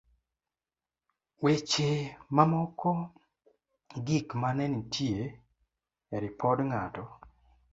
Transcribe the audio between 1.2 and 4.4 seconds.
weche mamoko gik